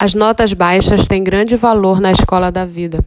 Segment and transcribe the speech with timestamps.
[0.00, 3.04] As notas baixas têm grande valor na escola da vida.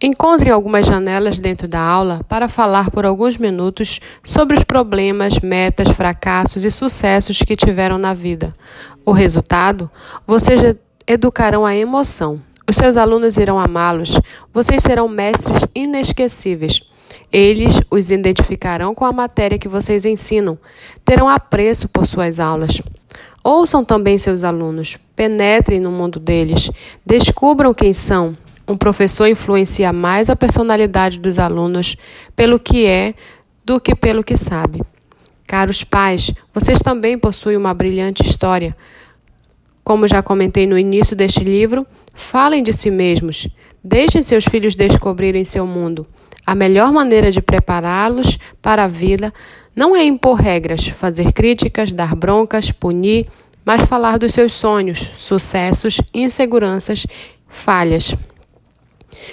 [0.00, 5.88] Encontre algumas janelas dentro da aula para falar por alguns minutos sobre os problemas, metas,
[5.88, 8.54] fracassos e sucessos que tiveram na vida.
[9.04, 9.90] O resultado?
[10.24, 12.40] Vocês educarão a emoção.
[12.68, 14.20] Os seus alunos irão amá-los.
[14.52, 16.80] Vocês serão mestres inesquecíveis.
[17.32, 20.56] Eles os identificarão com a matéria que vocês ensinam.
[21.04, 22.80] Terão apreço por suas aulas.
[23.44, 24.96] Ouçam também seus alunos.
[25.14, 26.70] Penetrem no mundo deles.
[27.04, 28.34] Descubram quem são
[28.66, 31.96] um professor influencia mais a personalidade dos alunos
[32.34, 33.12] pelo que é
[33.62, 34.82] do que pelo que sabe.
[35.46, 38.74] Caros pais, vocês também possuem uma brilhante história.
[39.82, 43.46] Como já comentei no início deste livro, falem de si mesmos.
[43.82, 46.06] Deixem seus filhos descobrirem seu mundo.
[46.46, 49.32] A melhor maneira de prepará-los para a vida
[49.74, 53.26] não é impor regras, fazer críticas, dar broncas, punir,
[53.64, 57.06] mas falar dos seus sonhos, sucessos, inseguranças,
[57.48, 58.14] falhas.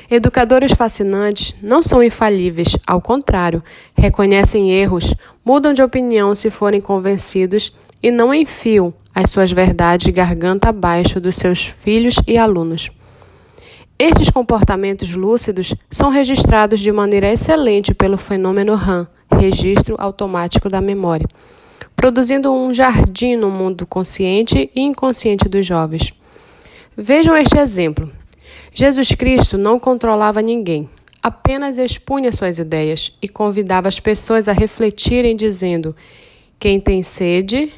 [0.10, 3.64] Educadores fascinantes não são infalíveis, ao contrário,
[3.94, 5.14] reconhecem erros,
[5.44, 11.36] mudam de opinião se forem convencidos e não enfiam as suas verdades garganta abaixo dos
[11.36, 12.90] seus filhos e alunos.
[14.04, 21.28] Estes comportamentos lúcidos são registrados de maneira excelente pelo fenômeno RAM, registro automático da memória,
[21.96, 26.16] produzindo um jardim no mundo consciente e inconsciente dos jovens.
[26.98, 28.12] Vejam este exemplo.
[28.74, 30.90] Jesus Cristo não controlava ninguém,
[31.22, 35.96] apenas expunha suas ideias e convidava as pessoas a refletirem, dizendo:
[36.58, 37.72] Quem tem sede,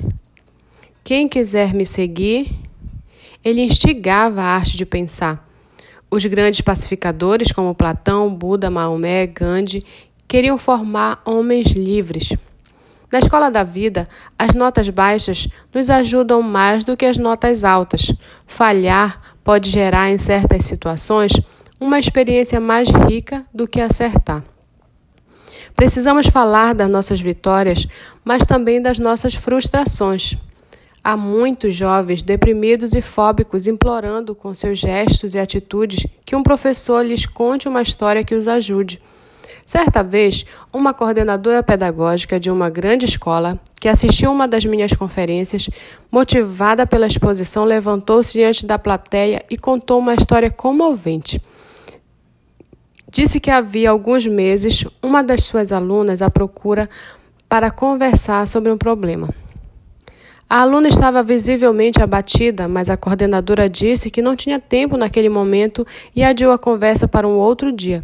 [1.03, 2.49] quem quiser me seguir.
[3.43, 5.51] Ele instigava a arte de pensar.
[6.13, 9.83] Os grandes pacificadores, como Platão, Buda, Maomé, Gandhi,
[10.27, 12.33] queriam formar homens livres.
[13.11, 18.13] Na escola da vida, as notas baixas nos ajudam mais do que as notas altas.
[18.45, 21.31] Falhar pode gerar, em certas situações,
[21.79, 24.43] uma experiência mais rica do que acertar.
[25.75, 27.87] Precisamos falar das nossas vitórias,
[28.23, 30.37] mas também das nossas frustrações.
[31.05, 37.05] Há muitos jovens deprimidos e fóbicos implorando com seus gestos e atitudes que um professor
[37.05, 39.01] lhes conte uma história que os ajude.
[39.65, 45.69] Certa vez, uma coordenadora pedagógica de uma grande escola, que assistiu uma das minhas conferências,
[46.09, 51.41] motivada pela exposição, levantou-se diante da plateia e contou uma história comovente.
[53.09, 56.89] Disse que havia alguns meses uma das suas alunas à procura
[57.49, 59.42] para conversar sobre um problema.
[60.53, 65.83] A aluna estava visivelmente abatida, mas a coordenadora disse que não tinha tempo naquele momento
[66.15, 68.03] e adiou a conversa para um outro dia.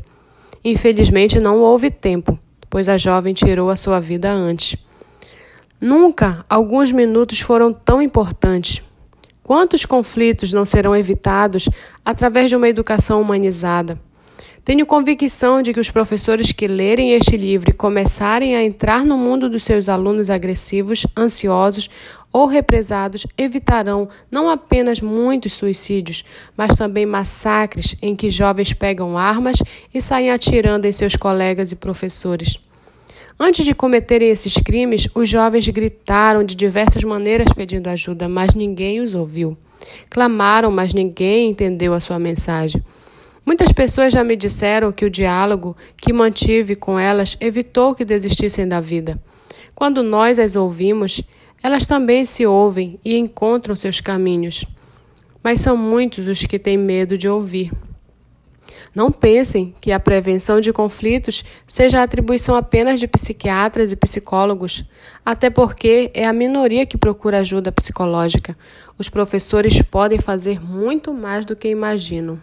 [0.66, 4.76] Infelizmente, não houve tempo, pois a jovem tirou a sua vida antes.
[5.80, 8.82] Nunca alguns minutos foram tão importantes.
[9.44, 11.70] Quantos conflitos não serão evitados
[12.04, 14.02] através de uma educação humanizada?
[14.70, 19.18] Tenho convicção de que os professores que lerem este livro e começarem a entrar no
[19.18, 21.90] mundo dos seus alunos agressivos, ansiosos
[22.32, 26.24] ou represados evitarão não apenas muitos suicídios,
[26.56, 29.58] mas também massacres em que jovens pegam armas
[29.92, 32.60] e saem atirando em seus colegas e professores.
[33.40, 39.00] Antes de cometerem esses crimes, os jovens gritaram de diversas maneiras pedindo ajuda, mas ninguém
[39.00, 39.58] os ouviu.
[40.12, 42.84] Clamaram, mas ninguém entendeu a sua mensagem.
[43.50, 48.68] Muitas pessoas já me disseram que o diálogo que mantive com elas evitou que desistissem
[48.68, 49.20] da vida.
[49.74, 51.24] Quando nós as ouvimos,
[51.64, 54.66] elas também se ouvem e encontram seus caminhos.
[55.42, 57.72] Mas são muitos os que têm medo de ouvir.
[58.94, 64.86] Não pensem que a prevenção de conflitos seja a atribuição apenas de psiquiatras e psicólogos,
[65.26, 68.56] até porque é a minoria que procura ajuda psicológica.
[68.96, 72.40] Os professores podem fazer muito mais do que imaginam.